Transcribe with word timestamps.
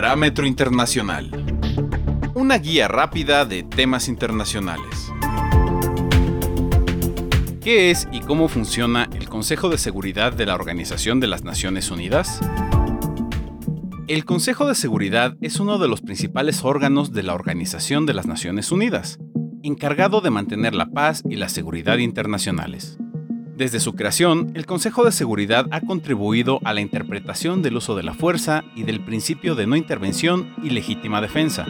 Parámetro 0.00 0.46
Internacional. 0.46 1.28
Una 2.34 2.58
guía 2.58 2.86
rápida 2.86 3.44
de 3.44 3.64
temas 3.64 4.06
internacionales. 4.06 5.12
¿Qué 7.60 7.90
es 7.90 8.06
y 8.12 8.20
cómo 8.20 8.46
funciona 8.46 9.08
el 9.12 9.28
Consejo 9.28 9.68
de 9.68 9.76
Seguridad 9.76 10.32
de 10.32 10.46
la 10.46 10.54
Organización 10.54 11.18
de 11.18 11.26
las 11.26 11.42
Naciones 11.42 11.90
Unidas? 11.90 12.38
El 14.06 14.24
Consejo 14.24 14.68
de 14.68 14.76
Seguridad 14.76 15.36
es 15.40 15.58
uno 15.58 15.78
de 15.78 15.88
los 15.88 16.00
principales 16.00 16.62
órganos 16.62 17.12
de 17.12 17.24
la 17.24 17.34
Organización 17.34 18.06
de 18.06 18.14
las 18.14 18.26
Naciones 18.26 18.70
Unidas, 18.70 19.18
encargado 19.64 20.20
de 20.20 20.30
mantener 20.30 20.76
la 20.76 20.90
paz 20.90 21.24
y 21.28 21.34
la 21.34 21.48
seguridad 21.48 21.98
internacionales. 21.98 22.98
Desde 23.58 23.80
su 23.80 23.96
creación, 23.96 24.52
el 24.54 24.66
Consejo 24.66 25.04
de 25.04 25.10
Seguridad 25.10 25.66
ha 25.72 25.80
contribuido 25.80 26.60
a 26.62 26.72
la 26.72 26.80
interpretación 26.80 27.60
del 27.60 27.76
uso 27.76 27.96
de 27.96 28.04
la 28.04 28.14
fuerza 28.14 28.62
y 28.76 28.84
del 28.84 29.00
principio 29.00 29.56
de 29.56 29.66
no 29.66 29.74
intervención 29.74 30.54
y 30.62 30.70
legítima 30.70 31.20
defensa. 31.20 31.66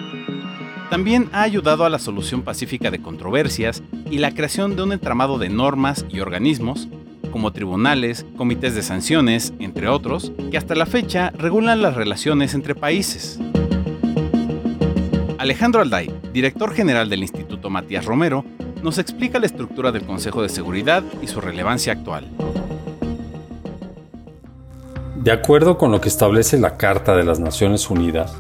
También 0.91 1.31
ha 1.33 1.41
ayudado 1.41 1.87
a 1.87 1.89
la 1.89 1.99
solución 1.99 2.43
pacífica 2.43 2.91
de 2.91 3.01
controversias 3.01 3.83
y 4.11 4.19
la 4.19 4.35
creación 4.35 4.77
de 4.77 4.83
un 4.83 4.93
entramado 4.93 5.39
de 5.39 5.49
normas 5.49 6.05
y 6.11 6.21
organismos, 6.21 6.89
como 7.33 7.55
tribunales, 7.55 8.27
comités 8.37 8.75
de 8.75 8.83
sanciones, 8.83 9.55
entre 9.59 9.89
otros, 9.89 10.31
que 10.51 10.59
hasta 10.59 10.75
la 10.75 10.85
fecha 10.85 11.31
regulan 11.31 11.81
las 11.81 11.95
relaciones 11.95 12.53
entre 12.53 12.75
países. 12.75 13.41
Alejandro 15.39 15.81
Alday, 15.81 16.13
director 16.35 16.75
general 16.75 17.09
del 17.09 17.23
Instituto 17.23 17.71
Matías 17.71 18.05
Romero, 18.05 18.45
nos 18.89 18.97
explica 18.97 19.39
la 19.39 19.45
estructura 19.45 19.93
del 19.93 20.07
Consejo 20.07 20.41
de 20.41 20.49
Seguridad 20.49 21.05
y 21.21 21.27
su 21.27 21.43
relevancia 21.43 21.93
actual. 21.93 22.27
De 25.17 25.31
acuerdo 25.31 25.77
con 25.77 25.93
lo 25.93 26.01
que 26.01 26.09
establece 26.09 26.57
la 26.57 26.79
Carta 26.79 27.15
de 27.15 27.23
las 27.23 27.39
Naciones 27.39 27.91
Unidas, 27.91 28.35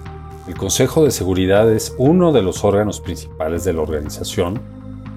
el 0.46 0.54
Consejo 0.54 1.04
de 1.04 1.10
Seguridad 1.10 1.70
es 1.70 1.94
uno 1.98 2.32
de 2.32 2.40
los 2.40 2.64
órganos 2.64 3.02
principales 3.02 3.64
de 3.64 3.74
la 3.74 3.82
organización 3.82 4.58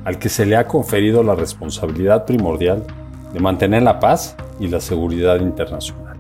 al 0.03 0.19
que 0.19 0.27
se 0.27 0.45
le 0.45 0.57
ha 0.57 0.67
conferido 0.67 1.23
la 1.23 1.35
responsabilidad 1.35 2.25
primordial 2.25 2.83
de 3.31 3.39
mantener 3.39 3.83
la 3.83 4.01
paz 4.01 4.35
y 4.59 4.67
la 4.67 4.81
seguridad 4.81 5.39
internacional. 5.39 6.17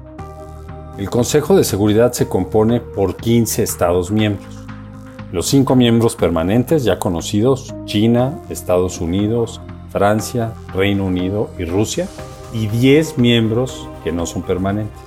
El 0.97 1.09
Consejo 1.09 1.57
de 1.57 1.65
Seguridad 1.65 2.13
se 2.13 2.29
compone 2.29 2.79
por 2.79 3.17
15 3.17 3.61
Estados 3.61 4.09
miembros 4.09 4.60
los 5.31 5.47
cinco 5.47 5.75
miembros 5.75 6.15
permanentes 6.15 6.83
ya 6.83 6.99
conocidos, 6.99 7.73
China, 7.85 8.39
Estados 8.49 8.99
Unidos, 8.99 9.61
Francia, 9.89 10.53
Reino 10.73 11.05
Unido 11.05 11.49
y 11.57 11.65
Rusia, 11.65 12.07
y 12.53 12.67
10 12.67 13.17
miembros 13.17 13.87
que 14.03 14.11
no 14.11 14.25
son 14.25 14.41
permanentes. 14.41 14.99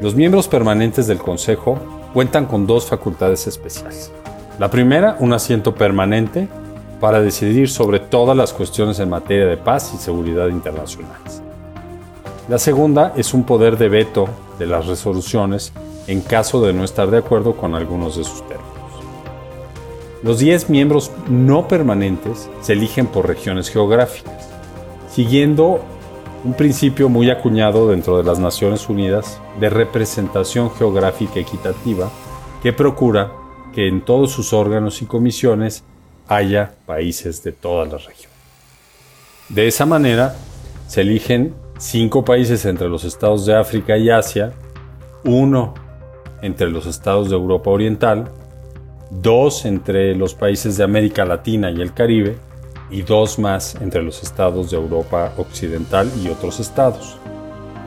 Los 0.00 0.14
miembros 0.16 0.48
permanentes 0.48 1.06
del 1.06 1.18
Consejo 1.18 1.78
cuentan 2.12 2.46
con 2.46 2.66
dos 2.66 2.86
facultades 2.86 3.46
especiales. 3.46 4.10
La 4.58 4.70
primera, 4.70 5.16
un 5.20 5.32
asiento 5.32 5.74
permanente 5.74 6.48
para 7.00 7.20
decidir 7.20 7.68
sobre 7.68 8.00
todas 8.00 8.36
las 8.36 8.52
cuestiones 8.52 8.98
en 8.98 9.08
materia 9.08 9.46
de 9.46 9.56
paz 9.56 9.92
y 9.94 9.98
seguridad 9.98 10.48
internacionales. 10.48 11.42
La 12.48 12.58
segunda 12.58 13.12
es 13.16 13.34
un 13.34 13.44
poder 13.44 13.76
de 13.78 13.88
veto 13.88 14.28
de 14.58 14.66
las 14.66 14.86
resoluciones 14.86 15.72
en 16.08 16.22
caso 16.22 16.60
de 16.60 16.72
no 16.72 16.82
estar 16.82 17.08
de 17.10 17.18
acuerdo 17.18 17.56
con 17.56 17.74
algunos 17.74 18.16
de 18.16 18.24
sus 18.24 18.40
términos. 18.48 18.67
Los 20.22 20.40
10 20.40 20.68
miembros 20.68 21.12
no 21.28 21.68
permanentes 21.68 22.50
se 22.60 22.72
eligen 22.72 23.06
por 23.06 23.28
regiones 23.28 23.70
geográficas, 23.70 24.48
siguiendo 25.08 25.80
un 26.44 26.54
principio 26.54 27.08
muy 27.08 27.30
acuñado 27.30 27.88
dentro 27.88 28.16
de 28.16 28.24
las 28.24 28.38
Naciones 28.38 28.88
Unidas 28.88 29.40
de 29.60 29.70
representación 29.70 30.70
geográfica 30.72 31.38
equitativa 31.38 32.10
que 32.62 32.72
procura 32.72 33.32
que 33.72 33.86
en 33.86 34.04
todos 34.04 34.32
sus 34.32 34.52
órganos 34.52 35.02
y 35.02 35.06
comisiones 35.06 35.84
haya 36.26 36.74
países 36.84 37.42
de 37.44 37.52
todas 37.52 37.90
las 37.92 38.04
regiones. 38.04 38.36
De 39.48 39.68
esa 39.68 39.86
manera, 39.86 40.36
se 40.88 41.02
eligen 41.02 41.54
cinco 41.78 42.24
países 42.24 42.64
entre 42.64 42.88
los 42.88 43.04
estados 43.04 43.46
de 43.46 43.56
África 43.56 43.96
y 43.96 44.10
Asia, 44.10 44.52
uno 45.24 45.74
entre 46.42 46.70
los 46.70 46.86
estados 46.86 47.30
de 47.30 47.36
Europa 47.36 47.70
Oriental, 47.70 48.30
dos 49.10 49.64
entre 49.64 50.14
los 50.14 50.34
países 50.34 50.76
de 50.76 50.84
América 50.84 51.24
Latina 51.24 51.70
y 51.70 51.80
el 51.80 51.94
Caribe 51.94 52.36
y 52.90 53.02
dos 53.02 53.38
más 53.38 53.74
entre 53.76 54.02
los 54.02 54.22
estados 54.22 54.70
de 54.70 54.76
Europa 54.76 55.32
Occidental 55.36 56.10
y 56.22 56.28
otros 56.28 56.60
estados. 56.60 57.16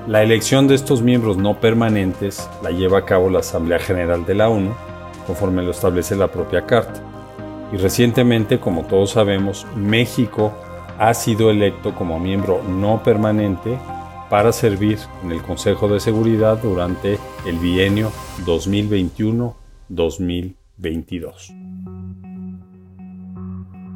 La 0.07 0.23
elección 0.23 0.67
de 0.67 0.75
estos 0.75 1.01
miembros 1.01 1.37
no 1.37 1.59
permanentes 1.59 2.49
la 2.63 2.71
lleva 2.71 2.99
a 2.99 3.05
cabo 3.05 3.29
la 3.29 3.39
Asamblea 3.39 3.79
General 3.79 4.25
de 4.25 4.35
la 4.35 4.49
ONU, 4.49 4.73
conforme 5.27 5.63
lo 5.63 5.71
establece 5.71 6.15
la 6.15 6.27
propia 6.27 6.65
Carta. 6.65 7.01
Y 7.71 7.77
recientemente, 7.77 8.59
como 8.59 8.85
todos 8.85 9.11
sabemos, 9.11 9.65
México 9.75 10.53
ha 10.97 11.13
sido 11.13 11.51
electo 11.51 11.95
como 11.95 12.19
miembro 12.19 12.61
no 12.63 13.01
permanente 13.03 13.77
para 14.29 14.51
servir 14.51 14.97
en 15.23 15.31
el 15.31 15.41
Consejo 15.41 15.87
de 15.87 15.99
Seguridad 15.99 16.57
durante 16.57 17.17
el 17.45 17.57
bienio 17.59 18.11
2021-2022. 18.45 20.60
22. 20.81 21.53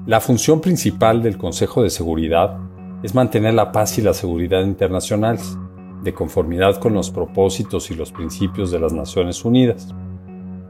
La 0.05 0.21
función 0.21 0.61
principal 0.61 1.23
del 1.23 1.37
Consejo 1.37 1.81
de 1.81 1.89
Seguridad 1.89 2.59
es 3.01 3.15
mantener 3.15 3.55
la 3.55 3.71
paz 3.71 3.97
y 3.97 4.01
la 4.01 4.13
seguridad 4.13 4.63
internacionales, 4.63 5.57
de 6.03 6.13
conformidad 6.13 6.75
con 6.77 6.93
los 6.93 7.09
propósitos 7.09 7.89
y 7.89 7.95
los 7.95 8.11
principios 8.11 8.69
de 8.69 8.79
las 8.79 8.93
Naciones 8.93 9.43
Unidas. 9.43 9.93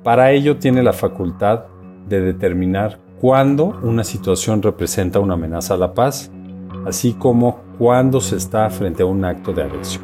Para 0.04 0.32
ello 0.32 0.58
tiene 0.58 0.82
la 0.84 0.94
facultad 0.94 1.66
de 2.08 2.22
determinar 2.22 3.00
cuándo 3.20 3.78
una 3.84 4.06
situación 4.06 4.62
representa 4.62 5.20
una 5.20 5.34
amenaza 5.34 5.74
a 5.74 5.78
la 5.78 5.94
paz, 5.94 6.32
así 6.86 7.14
como 7.14 7.60
cuándo 7.78 8.22
se 8.22 8.38
está 8.38 8.70
frente 8.70 9.04
a 9.04 9.08
un 9.08 9.26
acto 9.26 9.52
de 9.52 9.64
agresión. 9.64 10.04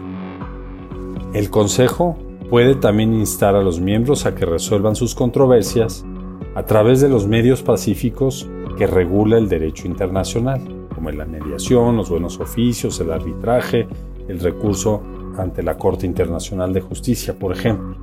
El 1.33 1.49
Consejo 1.49 2.17
puede 2.51 2.75
también 2.75 3.13
instar 3.13 3.55
a 3.55 3.63
los 3.63 3.79
miembros 3.79 4.25
a 4.25 4.35
que 4.35 4.45
resuelvan 4.45 4.93
sus 4.93 5.15
controversias 5.15 6.05
a 6.53 6.65
través 6.65 6.99
de 6.99 7.07
los 7.07 7.25
medios 7.25 7.63
pacíficos 7.63 8.49
que 8.77 8.87
regula 8.87 9.37
el 9.37 9.47
derecho 9.47 9.87
internacional, 9.87 10.61
como 10.93 11.09
la 11.11 11.23
mediación, 11.23 11.95
los 11.95 12.09
buenos 12.09 12.41
oficios, 12.41 12.99
el 12.99 13.13
arbitraje, 13.13 13.87
el 14.27 14.41
recurso 14.41 15.01
ante 15.37 15.63
la 15.63 15.77
Corte 15.77 16.05
Internacional 16.05 16.73
de 16.73 16.81
Justicia, 16.81 17.39
por 17.39 17.53
ejemplo. 17.53 17.95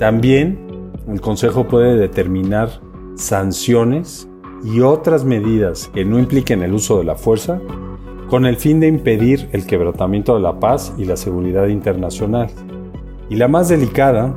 También 0.00 0.90
el 1.06 1.20
Consejo 1.20 1.68
puede 1.68 1.96
determinar 1.96 2.80
sanciones 3.14 4.28
y 4.64 4.80
otras 4.80 5.24
medidas 5.24 5.92
que 5.94 6.04
no 6.04 6.18
impliquen 6.18 6.64
el 6.64 6.74
uso 6.74 6.98
de 6.98 7.04
la 7.04 7.14
fuerza 7.14 7.60
con 8.28 8.46
el 8.46 8.56
fin 8.56 8.80
de 8.80 8.88
impedir 8.88 9.48
el 9.52 9.64
quebrantamiento 9.64 10.34
de 10.34 10.40
la 10.40 10.58
paz 10.58 10.92
y 10.98 11.04
la 11.04 11.16
seguridad 11.16 11.68
internacional 11.68 12.50
y 13.28 13.36
la 13.36 13.48
más 13.48 13.68
delicada 13.68 14.34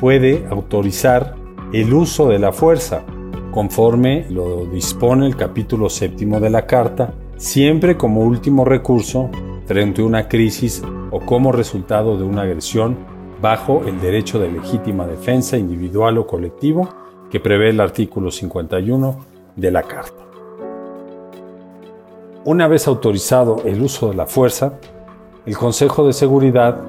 puede 0.00 0.46
autorizar 0.50 1.34
el 1.72 1.92
uso 1.92 2.28
de 2.28 2.38
la 2.38 2.52
fuerza, 2.52 3.02
conforme 3.50 4.26
lo 4.30 4.66
dispone 4.66 5.26
el 5.26 5.36
capítulo 5.36 5.88
séptimo 5.88 6.40
de 6.40 6.50
la 6.50 6.66
Carta, 6.66 7.14
siempre 7.36 7.96
como 7.96 8.22
último 8.22 8.64
recurso 8.64 9.30
frente 9.66 10.02
a 10.02 10.04
una 10.04 10.28
crisis 10.28 10.82
o 11.10 11.20
como 11.20 11.52
resultado 11.52 12.16
de 12.16 12.24
una 12.24 12.42
agresión 12.42 12.96
bajo 13.40 13.82
el 13.86 14.00
derecho 14.00 14.38
de 14.38 14.50
legítima 14.50 15.06
defensa 15.06 15.56
individual 15.56 16.18
o 16.18 16.26
colectivo 16.26 16.88
que 17.30 17.40
prevé 17.40 17.70
el 17.70 17.80
artículo 17.80 18.30
51 18.30 19.18
de 19.56 19.70
la 19.70 19.82
Carta. 19.82 20.24
Una 22.44 22.66
vez 22.66 22.86
autorizado 22.88 23.62
el 23.64 23.82
uso 23.82 24.08
de 24.08 24.16
la 24.16 24.26
fuerza, 24.26 24.78
el 25.44 25.56
Consejo 25.56 26.06
de 26.06 26.12
Seguridad 26.12 26.80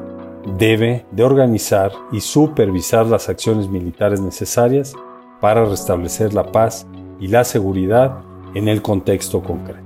debe 0.57 1.05
de 1.11 1.23
organizar 1.23 1.91
y 2.11 2.21
supervisar 2.21 3.05
las 3.05 3.29
acciones 3.29 3.69
militares 3.69 4.21
necesarias 4.21 4.93
para 5.39 5.65
restablecer 5.65 6.33
la 6.33 6.51
paz 6.51 6.87
y 7.19 7.27
la 7.27 7.43
seguridad 7.43 8.21
en 8.53 8.67
el 8.67 8.81
contexto 8.81 9.41
concreto. 9.41 9.83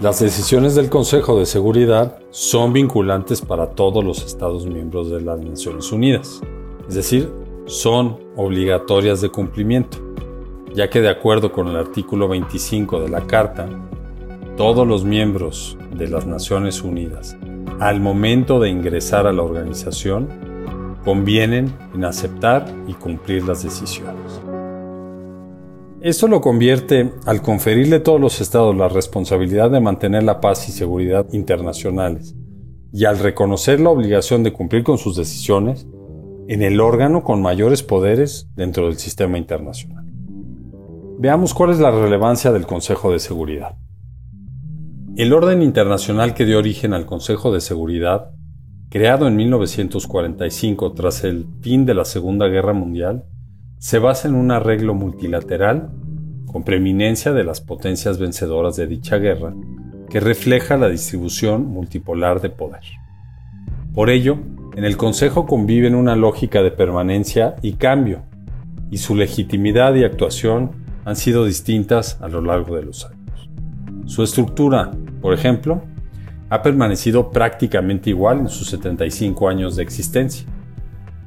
Las 0.00 0.18
decisiones 0.18 0.74
del 0.74 0.90
Consejo 0.90 1.38
de 1.38 1.46
Seguridad 1.46 2.18
son 2.30 2.72
vinculantes 2.72 3.40
para 3.40 3.70
todos 3.70 4.04
los 4.04 4.24
Estados 4.24 4.66
miembros 4.66 5.10
de 5.10 5.20
las 5.20 5.40
Naciones 5.40 5.92
Unidas, 5.92 6.40
es 6.88 6.94
decir, 6.94 7.32
son 7.66 8.18
obligatorias 8.36 9.20
de 9.20 9.28
cumplimiento, 9.28 9.98
ya 10.74 10.90
que 10.90 11.00
de 11.00 11.08
acuerdo 11.08 11.52
con 11.52 11.68
el 11.68 11.76
artículo 11.76 12.26
25 12.26 13.00
de 13.00 13.08
la 13.08 13.26
Carta, 13.26 13.68
todos 14.56 14.86
los 14.86 15.04
miembros 15.04 15.78
de 15.94 16.08
las 16.08 16.26
Naciones 16.26 16.82
Unidas 16.82 17.36
al 17.82 17.98
momento 17.98 18.60
de 18.60 18.70
ingresar 18.70 19.26
a 19.26 19.32
la 19.32 19.42
organización 19.42 20.28
convienen 21.04 21.74
en 21.92 22.04
aceptar 22.04 22.72
y 22.86 22.94
cumplir 22.94 23.42
las 23.42 23.64
decisiones. 23.64 24.40
Esto 26.00 26.28
lo 26.28 26.40
convierte, 26.40 27.12
al 27.26 27.42
conferirle 27.42 27.96
a 27.96 28.02
todos 28.04 28.20
los 28.20 28.40
estados 28.40 28.76
la 28.76 28.88
responsabilidad 28.88 29.68
de 29.68 29.80
mantener 29.80 30.22
la 30.22 30.40
paz 30.40 30.68
y 30.68 30.72
seguridad 30.72 31.26
internacionales, 31.32 32.36
y 32.92 33.04
al 33.04 33.18
reconocer 33.18 33.80
la 33.80 33.90
obligación 33.90 34.44
de 34.44 34.52
cumplir 34.52 34.84
con 34.84 34.98
sus 34.98 35.16
decisiones, 35.16 35.88
en 36.46 36.62
el 36.62 36.80
órgano 36.80 37.24
con 37.24 37.42
mayores 37.42 37.82
poderes 37.82 38.48
dentro 38.54 38.86
del 38.86 38.98
sistema 38.98 39.38
internacional. 39.38 40.04
Veamos 41.18 41.52
cuál 41.52 41.70
es 41.70 41.80
la 41.80 41.90
relevancia 41.90 42.52
del 42.52 42.64
Consejo 42.64 43.10
de 43.10 43.18
Seguridad. 43.18 43.76
El 45.14 45.34
orden 45.34 45.60
internacional 45.60 46.32
que 46.32 46.46
dio 46.46 46.58
origen 46.58 46.94
al 46.94 47.04
Consejo 47.04 47.52
de 47.52 47.60
Seguridad, 47.60 48.30
creado 48.88 49.28
en 49.28 49.36
1945 49.36 50.92
tras 50.94 51.22
el 51.24 51.46
fin 51.60 51.84
de 51.84 51.92
la 51.92 52.06
Segunda 52.06 52.46
Guerra 52.46 52.72
Mundial, 52.72 53.26
se 53.76 53.98
basa 53.98 54.28
en 54.28 54.34
un 54.34 54.50
arreglo 54.50 54.94
multilateral 54.94 55.90
con 56.46 56.62
preeminencia 56.62 57.34
de 57.34 57.44
las 57.44 57.60
potencias 57.60 58.18
vencedoras 58.18 58.76
de 58.76 58.86
dicha 58.86 59.18
guerra, 59.18 59.52
que 60.08 60.18
refleja 60.18 60.78
la 60.78 60.88
distribución 60.88 61.66
multipolar 61.66 62.40
de 62.40 62.48
poder. 62.48 62.80
Por 63.92 64.08
ello, 64.08 64.38
en 64.74 64.84
el 64.84 64.96
Consejo 64.96 65.44
conviven 65.44 65.94
una 65.94 66.16
lógica 66.16 66.62
de 66.62 66.70
permanencia 66.70 67.56
y 67.60 67.74
cambio, 67.74 68.22
y 68.90 68.96
su 68.96 69.14
legitimidad 69.14 69.94
y 69.94 70.04
actuación 70.04 70.70
han 71.04 71.16
sido 71.16 71.44
distintas 71.44 72.18
a 72.22 72.28
lo 72.28 72.40
largo 72.40 72.76
de 72.76 72.84
los 72.84 73.04
años. 73.04 73.22
Su 74.06 74.22
estructura, 74.22 74.90
por 75.22 75.32
ejemplo, 75.32 75.82
ha 76.50 76.60
permanecido 76.60 77.30
prácticamente 77.30 78.10
igual 78.10 78.40
en 78.40 78.48
sus 78.48 78.68
75 78.68 79.48
años 79.48 79.76
de 79.76 79.82
existencia, 79.82 80.46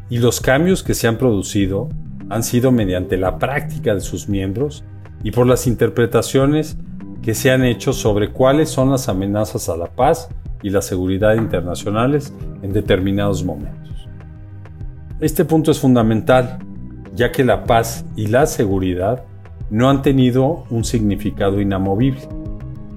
y 0.09 0.19
los 0.19 0.39
cambios 0.39 0.83
que 0.83 0.93
se 0.93 1.07
han 1.07 1.17
producido 1.17 1.89
han 2.29 2.43
sido 2.43 2.71
mediante 2.71 3.17
la 3.17 3.39
práctica 3.39 3.95
de 3.95 4.01
sus 4.01 4.29
miembros 4.29 4.83
y 5.23 5.31
por 5.31 5.47
las 5.47 5.65
interpretaciones 5.65 6.77
que 7.23 7.33
se 7.33 7.49
han 7.49 7.63
hecho 7.63 7.93
sobre 7.93 8.31
cuáles 8.31 8.69
son 8.69 8.91
las 8.91 9.09
amenazas 9.09 9.69
a 9.69 9.77
la 9.77 9.87
paz 9.87 10.29
y 10.61 10.69
la 10.69 10.83
seguridad 10.83 11.35
internacionales 11.35 12.33
en 12.61 12.73
determinados 12.73 13.43
momentos. 13.43 14.07
Este 15.19 15.45
punto 15.45 15.71
es 15.71 15.79
fundamental, 15.79 16.59
ya 17.15 17.31
que 17.31 17.43
la 17.43 17.63
paz 17.63 18.05
y 18.15 18.27
la 18.27 18.45
seguridad 18.45 19.23
no 19.71 19.89
han 19.89 20.01
tenido 20.03 20.65
un 20.69 20.83
significado 20.83 21.59
inamovible, 21.59 22.21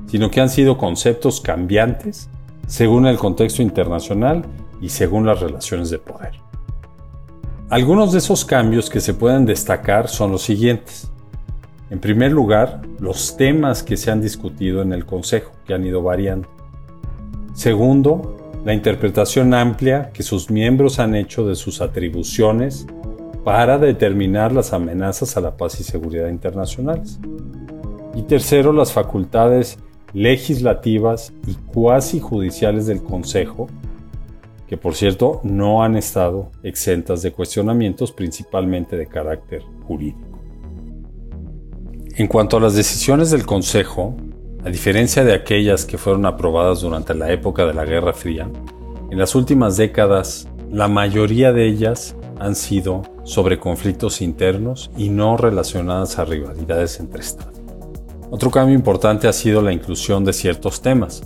sino 0.08 0.30
que 0.30 0.40
han 0.40 0.48
sido 0.48 0.78
conceptos 0.78 1.40
cambiantes 1.40 2.28
según 2.66 3.06
el 3.06 3.16
contexto 3.16 3.62
internacional 3.62 4.42
y 4.80 4.88
según 4.88 5.26
las 5.26 5.40
relaciones 5.40 5.90
de 5.90 5.98
poder. 5.98 6.32
Algunos 7.70 8.12
de 8.12 8.18
esos 8.18 8.44
cambios 8.44 8.88
que 8.88 9.00
se 9.00 9.14
pueden 9.14 9.44
destacar 9.44 10.08
son 10.08 10.32
los 10.32 10.42
siguientes. 10.42 11.10
En 11.90 11.98
primer 11.98 12.32
lugar, 12.32 12.82
los 12.98 13.36
temas 13.36 13.82
que 13.82 13.96
se 13.96 14.10
han 14.10 14.20
discutido 14.20 14.82
en 14.82 14.92
el 14.92 15.04
Consejo, 15.06 15.52
que 15.66 15.74
han 15.74 15.86
ido 15.86 16.02
variando. 16.02 16.48
Segundo, 17.54 18.36
la 18.64 18.74
interpretación 18.74 19.54
amplia 19.54 20.10
que 20.12 20.22
sus 20.22 20.50
miembros 20.50 20.98
han 20.98 21.14
hecho 21.14 21.46
de 21.46 21.56
sus 21.56 21.80
atribuciones 21.80 22.86
para 23.44 23.78
determinar 23.78 24.52
las 24.52 24.72
amenazas 24.72 25.36
a 25.36 25.40
la 25.40 25.56
paz 25.56 25.80
y 25.80 25.84
seguridad 25.84 26.28
internacionales. 26.28 27.18
Y 28.14 28.22
tercero, 28.22 28.72
las 28.72 28.92
facultades 28.92 29.78
legislativas 30.12 31.32
y 31.46 31.54
cuasi 31.54 32.20
judiciales 32.20 32.86
del 32.86 33.02
Consejo, 33.02 33.68
que 34.66 34.76
por 34.76 34.94
cierto 34.94 35.40
no 35.44 35.82
han 35.82 35.96
estado 35.96 36.50
exentas 36.62 37.22
de 37.22 37.32
cuestionamientos 37.32 38.12
principalmente 38.12 38.96
de 38.96 39.06
carácter 39.06 39.62
jurídico. 39.86 40.40
En 42.16 42.26
cuanto 42.26 42.56
a 42.56 42.60
las 42.60 42.74
decisiones 42.74 43.30
del 43.30 43.46
Consejo, 43.46 44.16
a 44.64 44.70
diferencia 44.70 45.24
de 45.24 45.34
aquellas 45.34 45.84
que 45.84 45.98
fueron 45.98 46.26
aprobadas 46.26 46.80
durante 46.80 47.14
la 47.14 47.30
época 47.32 47.64
de 47.64 47.74
la 47.74 47.84
Guerra 47.84 48.12
Fría, 48.12 48.50
en 49.10 49.18
las 49.18 49.34
últimas 49.34 49.76
décadas 49.76 50.48
la 50.70 50.88
mayoría 50.88 51.52
de 51.52 51.66
ellas 51.66 52.14
han 52.38 52.54
sido 52.54 53.02
sobre 53.24 53.58
conflictos 53.58 54.20
internos 54.20 54.90
y 54.96 55.08
no 55.08 55.36
relacionadas 55.36 56.18
a 56.18 56.24
rivalidades 56.24 57.00
entre 57.00 57.20
Estados. 57.20 57.57
Otro 58.30 58.50
cambio 58.50 58.74
importante 58.74 59.26
ha 59.26 59.32
sido 59.32 59.62
la 59.62 59.72
inclusión 59.72 60.22
de 60.22 60.34
ciertos 60.34 60.82
temas, 60.82 61.22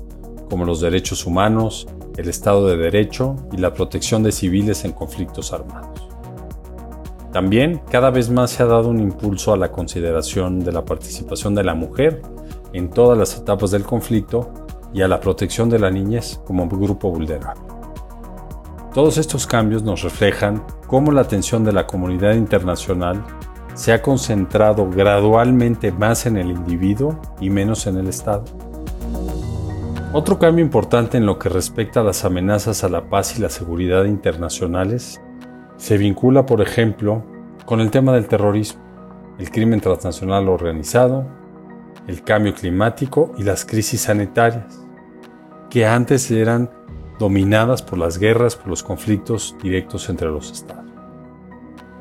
como 0.48 0.64
los 0.64 0.80
derechos 0.80 1.26
humanos, 1.26 1.88
el 2.16 2.28
Estado 2.28 2.68
de 2.68 2.76
Derecho 2.76 3.34
y 3.50 3.56
la 3.56 3.74
protección 3.74 4.22
de 4.22 4.30
civiles 4.30 4.84
en 4.84 4.92
conflictos 4.92 5.52
armados. 5.52 6.08
También 7.32 7.80
cada 7.90 8.10
vez 8.10 8.30
más 8.30 8.52
se 8.52 8.62
ha 8.62 8.66
dado 8.66 8.90
un 8.90 9.00
impulso 9.00 9.52
a 9.52 9.56
la 9.56 9.72
consideración 9.72 10.60
de 10.60 10.70
la 10.70 10.84
participación 10.84 11.56
de 11.56 11.64
la 11.64 11.74
mujer 11.74 12.22
en 12.72 12.88
todas 12.88 13.18
las 13.18 13.36
etapas 13.36 13.72
del 13.72 13.82
conflicto 13.82 14.52
y 14.94 15.02
a 15.02 15.08
la 15.08 15.18
protección 15.18 15.68
de 15.70 15.80
la 15.80 15.90
niñez 15.90 16.40
como 16.44 16.68
grupo 16.68 17.10
vulnerable. 17.10 17.62
Todos 18.94 19.18
estos 19.18 19.46
cambios 19.46 19.82
nos 19.82 20.02
reflejan 20.02 20.62
cómo 20.86 21.10
la 21.10 21.22
atención 21.22 21.64
de 21.64 21.72
la 21.72 21.86
comunidad 21.86 22.34
internacional 22.34 23.24
se 23.74 23.92
ha 23.92 24.02
concentrado 24.02 24.88
gradualmente 24.90 25.92
más 25.92 26.26
en 26.26 26.36
el 26.36 26.50
individuo 26.50 27.20
y 27.40 27.50
menos 27.50 27.86
en 27.86 27.96
el 27.96 28.08
Estado. 28.08 28.44
Otro 30.12 30.38
cambio 30.38 30.64
importante 30.64 31.16
en 31.16 31.24
lo 31.24 31.38
que 31.38 31.48
respecta 31.48 32.00
a 32.00 32.04
las 32.04 32.24
amenazas 32.24 32.84
a 32.84 32.90
la 32.90 33.08
paz 33.08 33.38
y 33.38 33.40
la 33.40 33.48
seguridad 33.48 34.04
internacionales 34.04 35.20
se 35.78 35.96
vincula, 35.96 36.44
por 36.44 36.60
ejemplo, 36.60 37.24
con 37.64 37.80
el 37.80 37.90
tema 37.90 38.12
del 38.12 38.28
terrorismo, 38.28 38.82
el 39.38 39.50
crimen 39.50 39.80
transnacional 39.80 40.48
organizado, 40.48 41.26
el 42.06 42.22
cambio 42.22 42.54
climático 42.54 43.32
y 43.38 43.42
las 43.42 43.64
crisis 43.64 44.02
sanitarias, 44.02 44.80
que 45.70 45.86
antes 45.86 46.30
eran 46.30 46.70
dominadas 47.18 47.82
por 47.82 47.98
las 47.98 48.18
guerras, 48.18 48.56
por 48.56 48.68
los 48.68 48.82
conflictos 48.82 49.56
directos 49.62 50.10
entre 50.10 50.28
los 50.28 50.52
estados. 50.52 50.81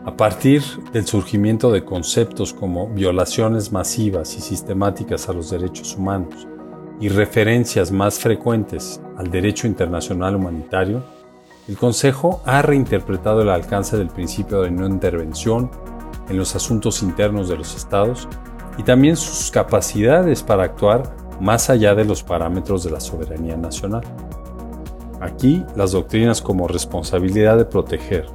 A 0.03 0.17
partir 0.17 0.63
del 0.91 1.05
surgimiento 1.05 1.71
de 1.71 1.85
conceptos 1.85 2.53
como 2.53 2.87
violaciones 2.87 3.71
masivas 3.71 4.35
y 4.35 4.41
sistemáticas 4.41 5.29
a 5.29 5.33
los 5.33 5.51
derechos 5.51 5.95
humanos 5.95 6.47
y 6.99 7.07
referencias 7.09 7.91
más 7.91 8.17
frecuentes 8.17 8.99
al 9.15 9.29
derecho 9.29 9.67
internacional 9.67 10.35
humanitario, 10.35 11.03
el 11.67 11.77
Consejo 11.77 12.41
ha 12.45 12.63
reinterpretado 12.63 13.43
el 13.43 13.49
alcance 13.49 13.95
del 13.95 14.07
principio 14.07 14.63
de 14.63 14.71
no 14.71 14.87
intervención 14.87 15.69
en 16.29 16.37
los 16.37 16.55
asuntos 16.55 17.03
internos 17.03 17.47
de 17.47 17.57
los 17.57 17.75
estados 17.75 18.27
y 18.79 18.83
también 18.83 19.15
sus 19.15 19.51
capacidades 19.51 20.41
para 20.41 20.63
actuar 20.63 21.15
más 21.39 21.69
allá 21.69 21.93
de 21.93 22.05
los 22.05 22.23
parámetros 22.23 22.83
de 22.83 22.89
la 22.89 22.99
soberanía 22.99 23.55
nacional. 23.55 24.01
Aquí 25.19 25.63
las 25.75 25.91
doctrinas 25.91 26.41
como 26.41 26.67
responsabilidad 26.67 27.59
de 27.59 27.65
proteger 27.65 28.25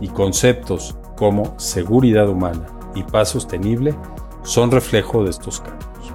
y 0.00 0.08
conceptos 0.08 0.96
como 1.16 1.58
seguridad 1.58 2.28
humana 2.28 2.66
y 2.94 3.02
paz 3.02 3.30
sostenible 3.30 3.94
son 4.42 4.70
reflejo 4.70 5.24
de 5.24 5.30
estos 5.30 5.60
cambios. 5.60 6.12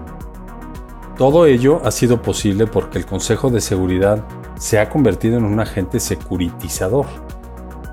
Todo 1.18 1.46
ello 1.46 1.82
ha 1.84 1.92
sido 1.92 2.22
posible 2.22 2.66
porque 2.66 2.98
el 2.98 3.06
Consejo 3.06 3.50
de 3.50 3.60
Seguridad 3.60 4.24
se 4.58 4.80
ha 4.80 4.90
convertido 4.90 5.38
en 5.38 5.44
un 5.44 5.60
agente 5.60 6.00
securitizador. 6.00 7.06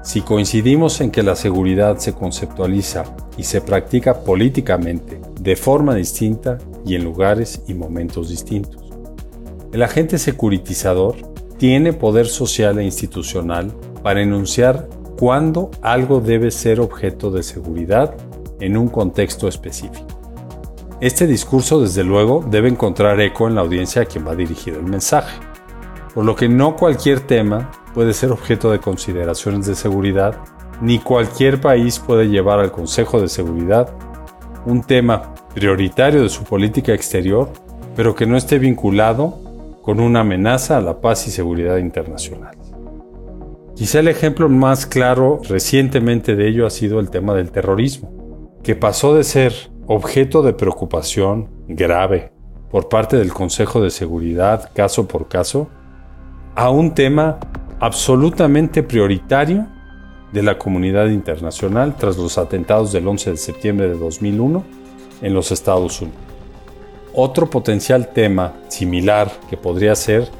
Si 0.02 0.20
coincidimos 0.20 1.00
en 1.00 1.10
que 1.10 1.24
la 1.24 1.34
seguridad 1.34 1.98
se 1.98 2.12
conceptualiza 2.12 3.04
y 3.36 3.42
se 3.42 3.60
practica 3.60 4.22
políticamente 4.22 5.20
de 5.40 5.56
forma 5.56 5.94
distinta 5.96 6.58
y 6.84 6.94
en 6.94 7.02
lugares 7.02 7.62
y 7.66 7.74
momentos 7.74 8.28
distintos, 8.28 8.92
el 9.72 9.82
agente 9.82 10.18
securitizador 10.18 11.16
tiene 11.58 11.92
poder 11.92 12.26
social 12.26 12.78
e 12.78 12.84
institucional 12.84 13.72
para 14.02 14.22
enunciar 14.22 14.88
cuándo 15.16 15.70
algo 15.82 16.20
debe 16.20 16.50
ser 16.50 16.80
objeto 16.80 17.30
de 17.30 17.42
seguridad 17.42 18.14
en 18.60 18.76
un 18.76 18.88
contexto 18.88 19.48
específico. 19.48 20.06
Este 21.00 21.26
discurso, 21.26 21.80
desde 21.80 22.04
luego, 22.04 22.44
debe 22.48 22.68
encontrar 22.68 23.20
eco 23.20 23.48
en 23.48 23.54
la 23.54 23.60
audiencia 23.60 24.02
a 24.02 24.06
quien 24.06 24.26
va 24.26 24.34
dirigido 24.34 24.78
el 24.78 24.86
mensaje 24.86 25.36
por 26.16 26.24
lo 26.24 26.34
que 26.34 26.48
no 26.48 26.76
cualquier 26.76 27.20
tema 27.20 27.70
puede 27.92 28.14
ser 28.14 28.32
objeto 28.32 28.70
de 28.70 28.78
consideraciones 28.78 29.66
de 29.66 29.74
seguridad, 29.74 30.34
ni 30.80 30.98
cualquier 30.98 31.60
país 31.60 31.98
puede 31.98 32.30
llevar 32.30 32.58
al 32.58 32.72
Consejo 32.72 33.20
de 33.20 33.28
Seguridad 33.28 33.90
un 34.64 34.82
tema 34.82 35.34
prioritario 35.54 36.22
de 36.22 36.30
su 36.30 36.44
política 36.44 36.94
exterior, 36.94 37.50
pero 37.94 38.14
que 38.14 38.24
no 38.24 38.38
esté 38.38 38.58
vinculado 38.58 39.38
con 39.82 40.00
una 40.00 40.20
amenaza 40.20 40.78
a 40.78 40.80
la 40.80 41.02
paz 41.02 41.28
y 41.28 41.30
seguridad 41.30 41.76
internacional. 41.76 42.56
Quizá 43.76 44.00
el 44.00 44.08
ejemplo 44.08 44.48
más 44.48 44.86
claro 44.86 45.38
recientemente 45.46 46.34
de 46.34 46.48
ello 46.48 46.66
ha 46.66 46.70
sido 46.70 46.98
el 46.98 47.10
tema 47.10 47.34
del 47.34 47.50
terrorismo, 47.50 48.58
que 48.62 48.74
pasó 48.74 49.14
de 49.14 49.22
ser 49.22 49.52
objeto 49.86 50.40
de 50.40 50.54
preocupación 50.54 51.50
grave 51.68 52.32
por 52.70 52.88
parte 52.88 53.18
del 53.18 53.34
Consejo 53.34 53.82
de 53.82 53.90
Seguridad 53.90 54.70
caso 54.72 55.06
por 55.06 55.28
caso 55.28 55.68
a 56.54 56.70
un 56.70 56.94
tema 56.94 57.38
absolutamente 57.78 58.82
prioritario 58.82 59.66
de 60.32 60.42
la 60.42 60.56
comunidad 60.56 61.08
internacional 61.08 61.96
tras 61.96 62.16
los 62.16 62.38
atentados 62.38 62.92
del 62.92 63.06
11 63.06 63.32
de 63.32 63.36
septiembre 63.36 63.88
de 63.90 63.98
2001 63.98 64.64
en 65.20 65.34
los 65.34 65.52
Estados 65.52 66.00
Unidos. 66.00 66.20
Otro 67.12 67.50
potencial 67.50 68.08
tema 68.08 68.54
similar 68.68 69.30
que 69.50 69.58
podría 69.58 69.94
ser 69.94 70.30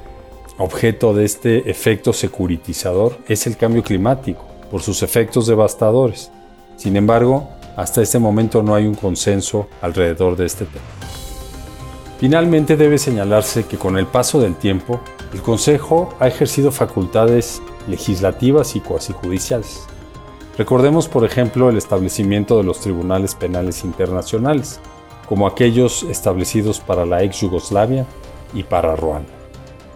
objeto 0.58 1.14
de 1.14 1.24
este 1.24 1.70
efecto 1.70 2.12
securitizador 2.12 3.18
es 3.28 3.46
el 3.46 3.56
cambio 3.56 3.82
climático, 3.82 4.44
por 4.70 4.82
sus 4.82 5.02
efectos 5.02 5.46
devastadores. 5.46 6.30
Sin 6.76 6.96
embargo, 6.96 7.48
hasta 7.76 8.02
este 8.02 8.18
momento 8.18 8.62
no 8.62 8.74
hay 8.74 8.86
un 8.86 8.94
consenso 8.94 9.68
alrededor 9.82 10.36
de 10.36 10.46
este 10.46 10.64
tema. 10.64 10.84
Finalmente 12.18 12.76
debe 12.76 12.96
señalarse 12.96 13.66
que 13.66 13.76
con 13.76 13.98
el 13.98 14.06
paso 14.06 14.40
del 14.40 14.54
tiempo, 14.54 15.00
el 15.34 15.42
Consejo 15.42 16.14
ha 16.18 16.26
ejercido 16.26 16.72
facultades 16.72 17.60
legislativas 17.86 18.74
y 18.74 18.80
cuasi 18.80 19.12
judiciales. 19.12 19.86
Recordemos, 20.56 21.08
por 21.08 21.26
ejemplo, 21.26 21.68
el 21.68 21.76
establecimiento 21.76 22.56
de 22.56 22.64
los 22.64 22.80
tribunales 22.80 23.34
penales 23.34 23.84
internacionales, 23.84 24.80
como 25.28 25.46
aquellos 25.46 26.04
establecidos 26.04 26.80
para 26.80 27.04
la 27.04 27.22
ex 27.22 27.42
Yugoslavia 27.42 28.06
y 28.54 28.62
para 28.62 28.96
Ruanda. 28.96 29.28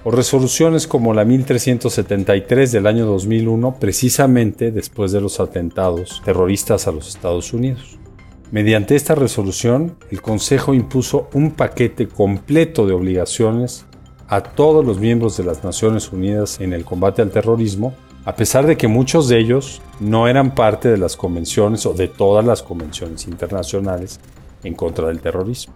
O 0.03 0.11
resoluciones 0.11 0.87
como 0.87 1.13
la 1.13 1.27
1373 1.27 2.73
del 2.73 2.87
año 2.87 3.05
2001, 3.05 3.77
precisamente 3.79 4.71
después 4.71 5.13
de 5.13 5.21
los 5.21 5.41
atentados 5.41 6.23
terroristas 6.25 6.89
a 6.89 6.93
los 6.93 7.09
Estados 7.09 7.53
Unidos. 7.53 7.99
Mediante 8.51 8.97
esta 8.97 9.15
resolución, 9.15 9.97
el 10.11 10.23
Consejo 10.23 10.73
impuso 10.73 11.29
un 11.35 11.51
paquete 11.51 12.09
completo 12.09 12.87
de 12.87 12.95
obligaciones 12.95 13.85
a 14.27 14.43
todos 14.43 14.85
los 14.85 14.99
miembros 14.99 15.37
de 15.37 15.45
las 15.45 15.63
Naciones 15.65 16.11
Unidas 16.13 16.61
en 16.61 16.73
el 16.73 16.85
combate 16.85 17.21
al 17.21 17.31
terrorismo, 17.31 17.95
a 18.25 18.35
pesar 18.37 18.67
de 18.67 18.79
que 18.79 18.89
muchos 18.89 19.29
de 19.29 19.39
ellos 19.39 19.83
no 20.01 20.29
eran 20.29 20.55
parte 20.55 20.89
de 20.89 20.97
las 20.97 21.17
convenciones 21.17 21.85
o 21.85 21.93
de 21.93 22.09
todas 22.09 22.45
las 22.45 22.63
convenciones 22.63 23.27
internacionales 23.27 24.19
en 24.65 24.75
contra 24.75 25.09
del 25.09 25.21
terrorismo. 25.21 25.75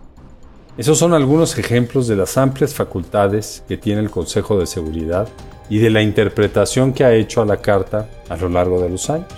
Esos 0.76 0.98
son 0.98 1.14
algunos 1.14 1.56
ejemplos 1.58 2.08
de 2.08 2.16
las 2.16 2.36
amplias 2.36 2.74
facultades 2.74 3.62
que 3.68 3.76
tiene 3.76 4.00
el 4.00 4.10
Consejo 4.10 4.58
de 4.58 4.66
Seguridad 4.66 5.28
y 5.68 5.78
de 5.78 5.90
la 5.90 6.02
interpretación 6.02 6.92
que 6.92 7.04
ha 7.04 7.14
hecho 7.14 7.42
a 7.42 7.46
la 7.46 7.58
Carta 7.58 8.08
a 8.28 8.36
lo 8.36 8.48
largo 8.48 8.80
de 8.80 8.90
los 8.90 9.08
años. 9.08 9.32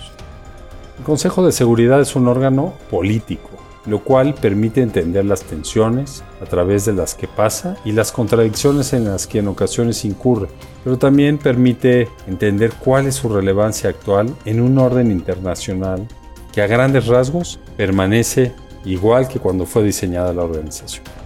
El 0.97 1.03
Consejo 1.03 1.45
de 1.45 1.51
Seguridad 1.51 2.01
es 2.01 2.15
un 2.15 2.27
órgano 2.27 2.73
político 2.89 3.57
lo 3.87 4.03
cual 4.03 4.35
permite 4.35 4.81
entender 4.81 5.25
las 5.25 5.43
tensiones 5.43 6.23
a 6.41 6.45
través 6.45 6.85
de 6.85 6.93
las 6.93 7.15
que 7.15 7.27
pasa 7.27 7.77
y 7.85 7.93
las 7.93 8.11
contradicciones 8.11 8.93
en 8.93 9.05
las 9.05 9.27
que 9.27 9.39
en 9.39 9.47
ocasiones 9.47 10.03
incurre, 10.05 10.49
pero 10.83 10.97
también 10.97 11.37
permite 11.37 12.09
entender 12.27 12.73
cuál 12.73 13.07
es 13.07 13.15
su 13.15 13.29
relevancia 13.29 13.89
actual 13.89 14.35
en 14.45 14.59
un 14.59 14.77
orden 14.77 15.09
internacional 15.09 16.05
que 16.51 16.61
a 16.61 16.67
grandes 16.67 17.07
rasgos 17.07 17.59
permanece 17.77 18.51
igual 18.83 19.27
que 19.27 19.39
cuando 19.39 19.65
fue 19.65 19.83
diseñada 19.83 20.33
la 20.33 20.43
organización. 20.43 21.16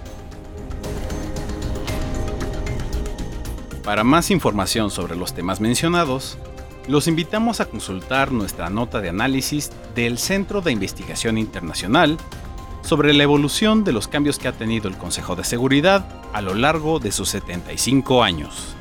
Para 3.91 4.05
más 4.05 4.31
información 4.31 4.89
sobre 4.89 5.17
los 5.17 5.33
temas 5.33 5.59
mencionados, 5.59 6.37
los 6.87 7.09
invitamos 7.09 7.59
a 7.59 7.65
consultar 7.65 8.31
nuestra 8.31 8.69
nota 8.69 9.01
de 9.01 9.09
análisis 9.09 9.69
del 9.95 10.17
Centro 10.17 10.61
de 10.61 10.71
Investigación 10.71 11.37
Internacional 11.37 12.17
sobre 12.83 13.13
la 13.13 13.23
evolución 13.23 13.83
de 13.83 13.91
los 13.91 14.07
cambios 14.07 14.39
que 14.39 14.47
ha 14.47 14.53
tenido 14.53 14.87
el 14.87 14.97
Consejo 14.97 15.35
de 15.35 15.43
Seguridad 15.43 16.05
a 16.31 16.39
lo 16.39 16.53
largo 16.53 16.99
de 16.99 17.11
sus 17.11 17.27
75 17.31 18.23
años. 18.23 18.77